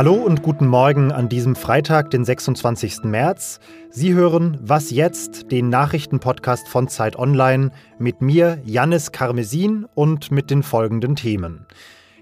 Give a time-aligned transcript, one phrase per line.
[0.00, 3.04] Hallo und guten Morgen an diesem Freitag, den 26.
[3.04, 3.60] März.
[3.90, 10.50] Sie hören Was jetzt, den Nachrichtenpodcast von Zeit Online mit mir, Jannis Karmesin und mit
[10.50, 11.66] den folgenden Themen.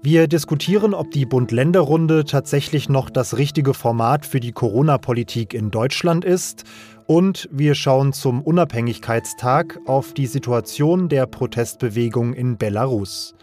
[0.03, 6.25] Wir diskutieren, ob die Bund-Länder-Runde tatsächlich noch das richtige Format für die Corona-Politik in Deutschland
[6.25, 6.65] ist.
[7.07, 13.35] Und wir schauen zum Unabhängigkeitstag auf die Situation der Protestbewegung in Belarus.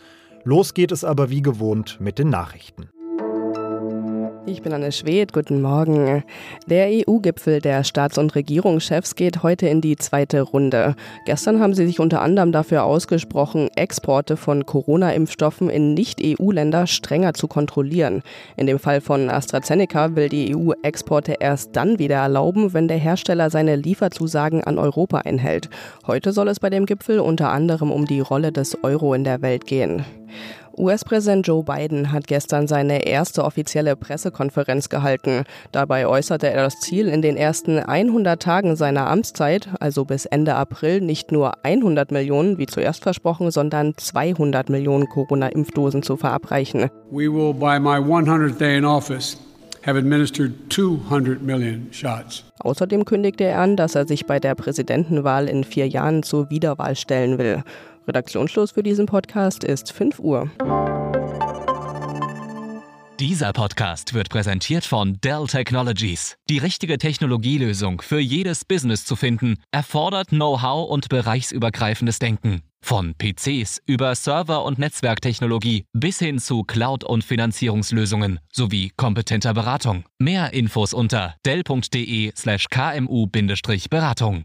[0.45, 2.91] Los geht es aber wie gewohnt mit den Nachrichten.
[4.49, 6.23] Ich bin Anne Schwedt, guten Morgen.
[6.69, 10.95] Der EU-Gipfel der Staats- und Regierungschefs geht heute in die zweite Runde.
[11.25, 17.49] Gestern haben sie sich unter anderem dafür ausgesprochen, Exporte von Corona-Impfstoffen in Nicht-EU-Länder strenger zu
[17.49, 18.23] kontrollieren.
[18.57, 22.99] In dem Fall von AstraZeneca will die EU Exporte erst dann wieder erlauben, wenn der
[22.99, 25.71] Hersteller seine Lieferzusagen an Europa einhält.
[26.07, 29.43] Heute soll es bei dem Gipfel unter anderem um die Rolle des Euro in der
[29.43, 30.05] Welt gehen.
[30.79, 35.45] US-Präsident Joe Biden hat gestern seine erste offizielle Pressekonferenz gehalten.
[35.73, 40.55] Dabei äußerte er das Ziel, in den ersten 100 Tagen seiner Amtszeit, also bis Ende
[40.55, 46.91] April, nicht nur 100 Millionen, wie zuerst versprochen, sondern 200 Millionen Corona-Impfdosen zu verabreichen.
[47.11, 49.39] We will by my 100th day in office
[49.87, 52.45] have administered 200 million shots.
[52.59, 56.97] Außerdem kündigte er an, dass er sich bei der Präsidentenwahl in vier Jahren zur Wiederwahl
[56.97, 57.63] stellen will.
[58.07, 60.51] Redaktionsschluss für diesen Podcast ist 5 Uhr.
[63.19, 66.37] Dieser Podcast wird präsentiert von Dell Technologies.
[66.51, 72.61] Die richtige Technologielösung für jedes Business zu finden, erfordert Know-how und bereichsübergreifendes Denken.
[72.83, 80.05] Von PCs über Server- und Netzwerktechnologie bis hin zu Cloud- und Finanzierungslösungen sowie kompetenter Beratung.
[80.19, 84.45] Mehr Infos unter dell.de/kmu-beratung.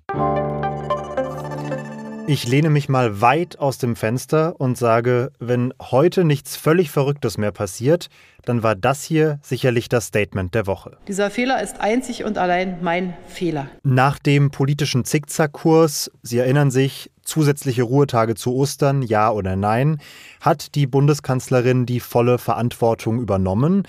[2.28, 7.38] Ich lehne mich mal weit aus dem Fenster und sage, wenn heute nichts völlig Verrücktes
[7.38, 8.10] mehr passiert,
[8.46, 10.98] dann war das hier sicherlich das Statement der Woche.
[11.08, 13.68] Dieser Fehler ist einzig und allein mein Fehler.
[13.84, 20.00] Nach dem politischen Zickzackkurs, Sie erinnern sich, zusätzliche Ruhetage zu Ostern, ja oder nein,
[20.40, 23.84] hat die Bundeskanzlerin die volle Verantwortung übernommen.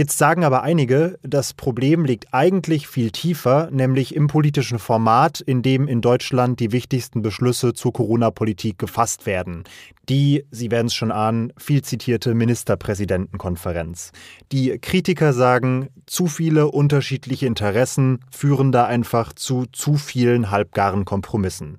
[0.00, 5.60] Jetzt sagen aber einige, das Problem liegt eigentlich viel tiefer, nämlich im politischen Format, in
[5.60, 9.64] dem in Deutschland die wichtigsten Beschlüsse zur Corona-Politik gefasst werden.
[10.08, 14.12] Die, Sie werden es schon ahnen, viel zitierte Ministerpräsidentenkonferenz.
[14.52, 21.78] Die Kritiker sagen, zu viele unterschiedliche Interessen führen da einfach zu zu vielen halbgaren Kompromissen.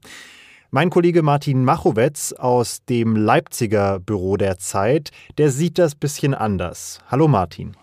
[0.70, 7.00] Mein Kollege Martin Machowetz aus dem Leipziger Büro der Zeit, der sieht das bisschen anders.
[7.10, 7.76] Hallo Martin.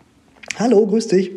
[0.57, 1.31] Hallo, grüß dich.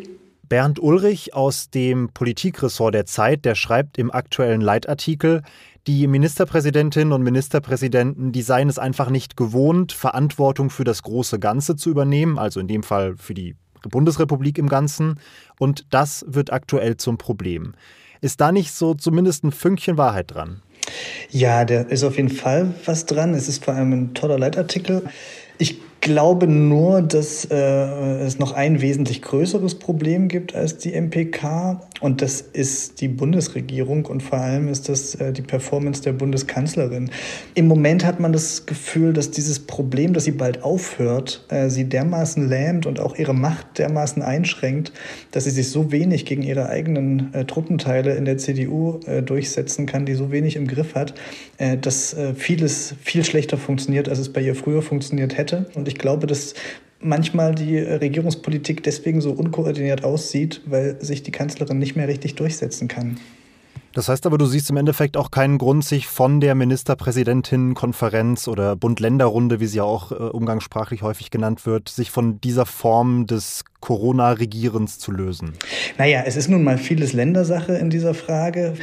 [0.48, 5.42] Bernd Ulrich aus dem Politikressort der Zeit, der schreibt im aktuellen Leitartikel,
[5.86, 11.76] die Ministerpräsidentinnen und Ministerpräsidenten, die seien es einfach nicht gewohnt, Verantwortung für das große Ganze
[11.76, 13.56] zu übernehmen, also in dem Fall für die
[13.88, 15.18] Bundesrepublik im Ganzen.
[15.58, 17.74] Und das wird aktuell zum Problem.
[18.20, 20.62] Ist da nicht so zumindest ein Fünkchen Wahrheit dran?
[21.30, 23.34] Ja, da ist auf jeden Fall was dran.
[23.34, 25.02] Es ist vor allem ein toller Leitartikel.
[25.58, 31.80] Ich glaube nur, dass äh, es noch ein wesentlich größeres Problem gibt als die MPK
[32.00, 37.10] und das ist die Bundesregierung und vor allem ist das äh, die Performance der Bundeskanzlerin.
[37.54, 41.84] Im Moment hat man das Gefühl, dass dieses Problem, dass sie bald aufhört, äh, sie
[41.84, 44.92] dermaßen lähmt und auch ihre Macht dermaßen einschränkt,
[45.30, 49.86] dass sie sich so wenig gegen ihre eigenen äh, Truppenteile in der CDU äh, durchsetzen
[49.86, 51.14] kann, die so wenig im Griff hat,
[51.58, 55.66] äh, dass vieles viel schlechter funktioniert, als es bei ihr früher funktioniert hätte.
[55.74, 56.54] Und ich glaube, dass
[57.00, 62.88] manchmal die Regierungspolitik deswegen so unkoordiniert aussieht, weil sich die Kanzlerin nicht mehr richtig durchsetzen
[62.88, 63.18] kann.
[63.94, 68.74] Das heißt aber, du siehst im Endeffekt auch keinen Grund, sich von der Ministerpräsidentinnenkonferenz oder
[68.74, 73.64] Bund-Länder-Runde, wie sie ja auch äh, umgangssprachlich häufig genannt wird, sich von dieser Form des
[73.80, 75.52] Corona-Regierens zu lösen.
[75.98, 78.74] Naja, es ist nun mal vieles Ländersache in dieser Frage.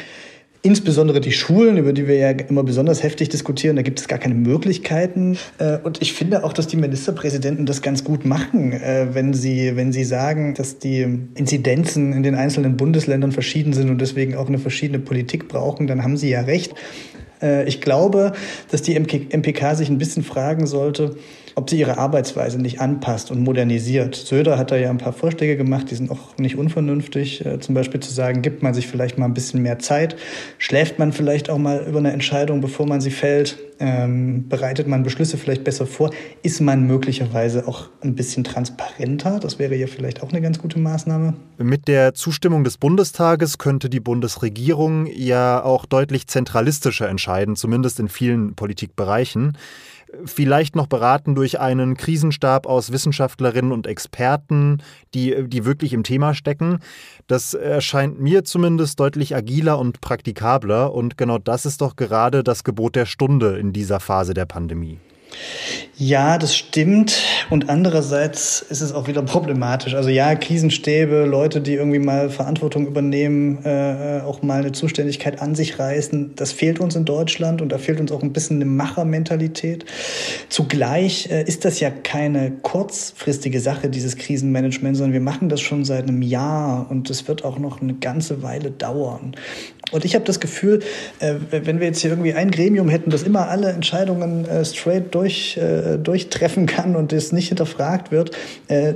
[0.61, 4.19] Insbesondere die Schulen, über die wir ja immer besonders heftig diskutieren, da gibt es gar
[4.19, 5.37] keine Möglichkeiten.
[5.57, 9.77] Äh, und ich finde auch, dass die Ministerpräsidenten das ganz gut machen, äh, wenn sie,
[9.77, 14.49] wenn sie sagen, dass die Inzidenzen in den einzelnen Bundesländern verschieden sind und deswegen auch
[14.49, 16.73] eine verschiedene Politik brauchen, dann haben sie ja recht.
[17.41, 18.33] Äh, ich glaube,
[18.69, 21.15] dass die MPK sich ein bisschen fragen sollte,
[21.55, 24.15] ob sie ihre Arbeitsweise nicht anpasst und modernisiert.
[24.15, 27.45] Söder hat da ja ein paar Vorschläge gemacht, die sind auch nicht unvernünftig.
[27.45, 30.15] Äh, zum Beispiel zu sagen, gibt man sich vielleicht mal ein bisschen mehr Zeit,
[30.57, 35.03] schläft man vielleicht auch mal über eine Entscheidung, bevor man sie fällt, ähm, bereitet man
[35.03, 36.11] Beschlüsse vielleicht besser vor,
[36.43, 39.39] ist man möglicherweise auch ein bisschen transparenter.
[39.39, 41.33] Das wäre ja vielleicht auch eine ganz gute Maßnahme.
[41.57, 48.09] Mit der Zustimmung des Bundestages könnte die Bundesregierung ja auch deutlich zentralistischer entscheiden, zumindest in
[48.09, 49.57] vielen Politikbereichen.
[50.25, 54.81] Vielleicht noch beraten durch einen Krisenstab aus Wissenschaftlerinnen und Experten,
[55.13, 56.79] die, die wirklich im Thema stecken.
[57.27, 62.63] Das erscheint mir zumindest deutlich agiler und praktikabler und genau das ist doch gerade das
[62.63, 64.99] Gebot der Stunde in dieser Phase der Pandemie.
[66.01, 67.21] Ja, das stimmt.
[67.49, 69.95] Und andererseits ist es auch wieder problematisch.
[69.95, 75.55] Also ja, Krisenstäbe, Leute, die irgendwie mal Verantwortung übernehmen, äh, auch mal eine Zuständigkeit an
[75.55, 78.65] sich reißen, das fehlt uns in Deutschland und da fehlt uns auch ein bisschen eine
[78.65, 79.83] Machermentalität.
[80.47, 85.83] Zugleich äh, ist das ja keine kurzfristige Sache, dieses Krisenmanagement, sondern wir machen das schon
[85.83, 89.35] seit einem Jahr und es wird auch noch eine ganze Weile dauern.
[89.91, 90.79] Und ich habe das Gefühl,
[91.19, 95.13] äh, wenn wir jetzt hier irgendwie ein Gremium hätten, das immer alle Entscheidungen äh, straight
[95.15, 98.31] durch, äh, durchtreffen kann und das nicht hinterfragt wird,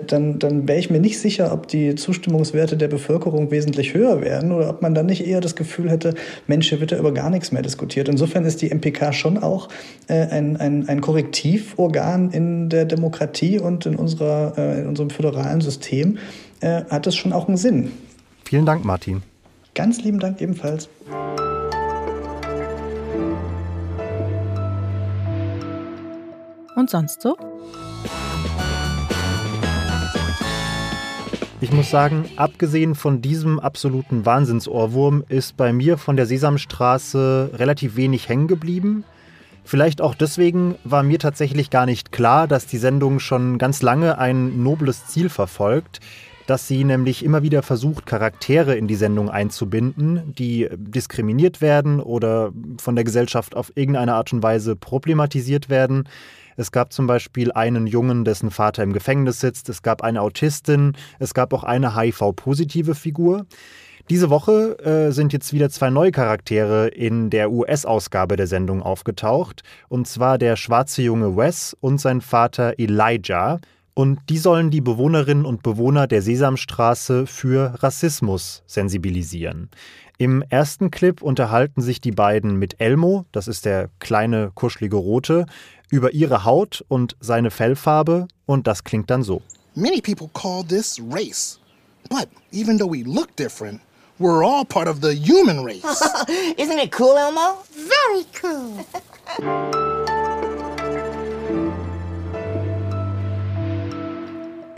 [0.07, 4.51] dann, dann wäre ich mir nicht sicher, ob die Zustimmungswerte der Bevölkerung wesentlich höher werden
[4.51, 6.13] oder ob man dann nicht eher das Gefühl hätte,
[6.48, 8.07] Mensch, hier wird ja über gar nichts mehr diskutiert.
[8.07, 9.69] Insofern ist die MPK schon auch
[10.07, 16.18] ein, ein, ein Korrektivorgan in der Demokratie und in, unserer, in unserem föderalen System.
[16.62, 17.92] Hat das schon auch einen Sinn.
[18.46, 19.24] Vielen Dank, Martin.
[19.75, 20.88] Ganz lieben Dank ebenfalls.
[26.75, 27.36] Und sonst so?
[31.60, 37.96] Ich muss sagen, abgesehen von diesem absoluten Wahnsinnsohrwurm ist bei mir von der Sesamstraße relativ
[37.96, 39.06] wenig hängen geblieben.
[39.64, 44.18] Vielleicht auch deswegen war mir tatsächlich gar nicht klar, dass die Sendung schon ganz lange
[44.18, 46.00] ein nobles Ziel verfolgt,
[46.45, 52.51] dass sie nämlich immer wieder versucht, Charaktere in die Sendung einzubinden, die diskriminiert werden oder
[52.80, 56.07] von der Gesellschaft auf irgendeine Art und Weise problematisiert werden.
[56.56, 59.69] Es gab zum Beispiel einen Jungen, dessen Vater im Gefängnis sitzt.
[59.69, 60.94] Es gab eine Autistin.
[61.19, 63.46] Es gab auch eine HIV-positive Figur.
[64.10, 69.63] Diese Woche äh, sind jetzt wieder zwei neue Charaktere in der US-Ausgabe der Sendung aufgetaucht.
[69.88, 73.60] Und zwar der schwarze Junge Wes und sein Vater Elijah.
[73.95, 79.69] Und die sollen die Bewohnerinnen und Bewohner der Sesamstraße für Rassismus sensibilisieren.
[80.18, 85.45] Im ersten Clip unterhalten sich die beiden mit Elmo, das ist der kleine kuschelige Rote,
[85.90, 89.42] über ihre Haut und seine Fellfarbe und das klingt dann so.
[89.75, 91.60] Many people call this race.
[92.10, 93.81] But even though we look different,
[94.19, 95.84] we're all part of the human race.
[96.57, 97.63] Isn't it cool, Elmo?
[97.72, 99.89] Very cool.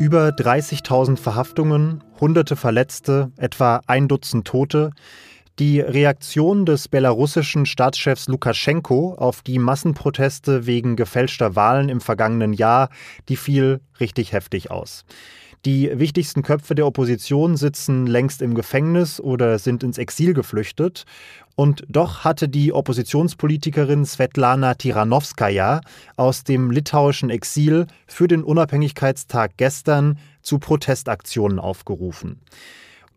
[0.05, 4.91] Über 30.000 Verhaftungen, hunderte Verletzte, etwa ein Dutzend Tote.
[5.57, 12.89] Die Reaktion des belarussischen Staatschefs Lukaschenko auf die Massenproteste wegen gefälschter Wahlen im vergangenen Jahr,
[13.29, 15.05] die fiel richtig heftig aus.
[15.65, 21.05] Die wichtigsten Köpfe der Opposition sitzen längst im Gefängnis oder sind ins Exil geflüchtet.
[21.55, 25.81] Und doch hatte die Oppositionspolitikerin Svetlana Tiranovskaja
[26.17, 32.39] aus dem litauischen Exil für den Unabhängigkeitstag gestern zu Protestaktionen aufgerufen.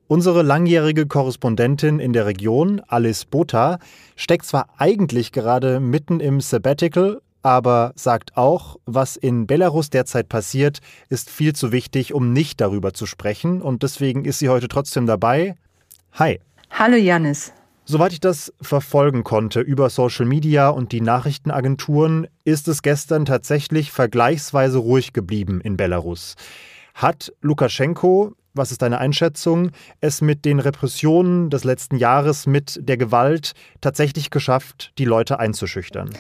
[0.06, 3.78] Unsere langjährige Korrespondentin in der Region, Alice Botha,
[4.16, 10.78] steckt zwar eigentlich gerade mitten im Sabbatical, aber sagt auch, was in Belarus derzeit passiert,
[11.08, 13.62] ist viel zu wichtig, um nicht darüber zu sprechen.
[13.62, 15.54] Und deswegen ist sie heute trotzdem dabei.
[16.12, 16.40] Hi.
[16.70, 17.52] Hallo Janis.
[17.84, 23.92] Soweit ich das verfolgen konnte über Social Media und die Nachrichtenagenturen, ist es gestern tatsächlich
[23.92, 26.34] vergleichsweise ruhig geblieben in Belarus.
[26.92, 29.70] Hat Lukaschenko, was ist deine Einschätzung,
[30.02, 36.10] es mit den Repressionen des letzten Jahres, mit der Gewalt tatsächlich geschafft, die Leute einzuschüchtern?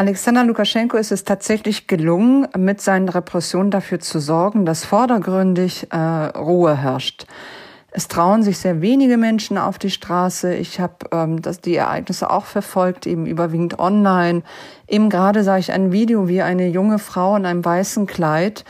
[0.00, 5.96] Alexander Lukaschenko ist es tatsächlich gelungen, mit seinen Repressionen dafür zu sorgen, dass vordergründig äh,
[5.96, 7.26] Ruhe herrscht.
[7.90, 10.54] Es trauen sich sehr wenige Menschen auf die Straße.
[10.54, 14.42] Ich habe ähm, das, die Ereignisse auch verfolgt, eben überwiegend online.
[14.86, 18.64] Eben gerade sah ich ein Video, wie eine junge Frau in einem weißen Kleid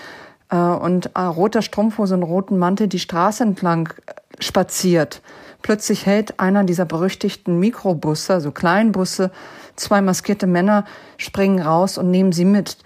[0.51, 5.23] äh, und äh, roter Strumpfhose und roten Mantel die Straße entlang äh, spaziert.
[5.63, 9.31] Plötzlich hält einer dieser berüchtigten Mikrobusse, also Kleinbusse,
[9.79, 10.85] Zwei maskierte Männer
[11.19, 12.79] springen raus und nehmen sie mit.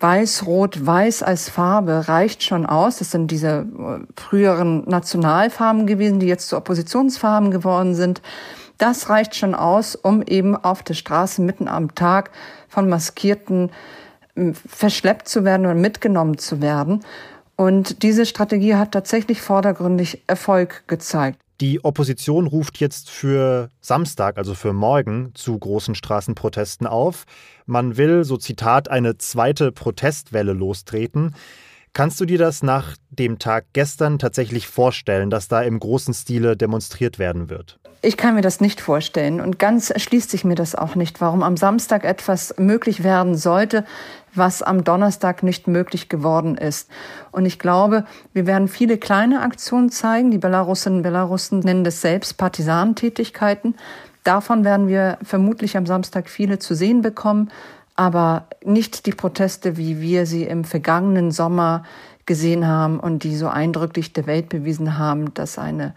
[0.00, 2.98] Weiß, Rot, Weiß als Farbe reicht schon aus.
[2.98, 8.22] Das sind diese äh, früheren Nationalfarben gewesen, die jetzt zu Oppositionsfarben geworden sind.
[8.78, 12.30] Das reicht schon aus, um eben auf der Straße mitten am Tag
[12.66, 13.70] von Maskierten
[14.66, 17.04] verschleppt zu werden oder mitgenommen zu werden.
[17.62, 21.38] Und diese Strategie hat tatsächlich vordergründig Erfolg gezeigt.
[21.60, 27.24] Die Opposition ruft jetzt für Samstag, also für morgen, zu großen Straßenprotesten auf.
[27.64, 31.36] Man will, so Zitat, eine zweite Protestwelle lostreten.
[31.94, 36.56] Kannst du dir das nach dem Tag gestern tatsächlich vorstellen, dass da im großen Stile
[36.56, 37.78] demonstriert werden wird?
[38.00, 41.42] Ich kann mir das nicht vorstellen und ganz erschließt sich mir das auch nicht, warum
[41.42, 43.84] am Samstag etwas möglich werden sollte,
[44.34, 46.88] was am Donnerstag nicht möglich geworden ist.
[47.30, 50.30] Und ich glaube, wir werden viele kleine Aktionen zeigen.
[50.30, 53.76] Die Belarusinnen und Belarussen nennen das selbst Partisanentätigkeiten.
[54.24, 57.50] Davon werden wir vermutlich am Samstag viele zu sehen bekommen,
[57.94, 61.84] aber nicht die Proteste, wie wir sie im vergangenen Sommer
[62.26, 65.94] gesehen haben und die so eindrücklich der Welt bewiesen haben, dass eine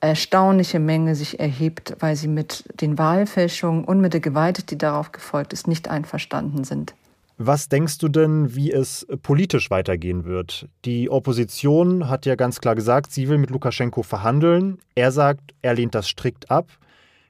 [0.00, 5.12] erstaunliche Menge sich erhebt, weil sie mit den Wahlfälschungen und mit der Gewalt, die darauf
[5.12, 6.94] gefolgt ist, nicht einverstanden sind.
[7.40, 10.68] Was denkst du denn, wie es politisch weitergehen wird?
[10.84, 14.78] Die Opposition hat ja ganz klar gesagt, sie will mit Lukaschenko verhandeln.
[14.96, 16.66] Er sagt, er lehnt das strikt ab.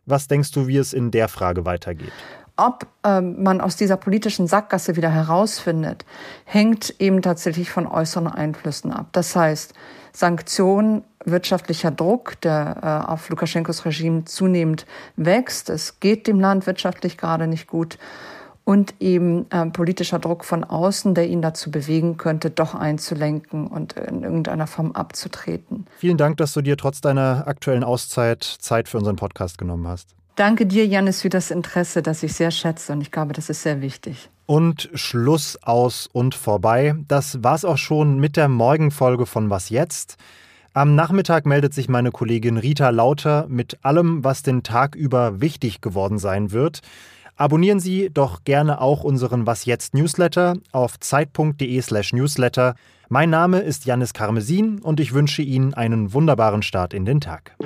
[0.06, 2.12] Was denkst du, wie es in der Frage weitergeht?
[2.58, 6.04] Ob ähm, man aus dieser politischen Sackgasse wieder herausfindet,
[6.44, 9.06] hängt eben tatsächlich von äußeren Einflüssen ab.
[9.12, 9.74] Das heißt,
[10.12, 15.70] Sanktionen, wirtschaftlicher Druck, der äh, auf Lukaschenkos Regime zunehmend wächst.
[15.70, 17.96] Es geht dem Land wirtschaftlich gerade nicht gut
[18.64, 23.92] und eben äh, politischer Druck von außen, der ihn dazu bewegen könnte, doch einzulenken und
[23.92, 25.86] in irgendeiner Form abzutreten.
[25.98, 30.17] Vielen Dank, dass du dir trotz deiner aktuellen Auszeit Zeit für unseren Podcast genommen hast.
[30.38, 33.64] Danke dir, Janis, für das Interesse, das ich sehr schätze und ich glaube, das ist
[33.64, 34.30] sehr wichtig.
[34.46, 36.94] Und Schluss aus und vorbei.
[37.08, 40.16] Das war's auch schon mit der Morgenfolge von Was jetzt?
[40.74, 45.80] Am Nachmittag meldet sich meine Kollegin Rita Lauter mit allem, was den Tag über wichtig
[45.80, 46.82] geworden sein wird.
[47.34, 52.76] Abonnieren Sie doch gerne auch unseren Was jetzt Newsletter auf zeit.de/slash newsletter.
[53.08, 57.56] Mein Name ist Janis Karmesin und ich wünsche Ihnen einen wunderbaren Start in den Tag.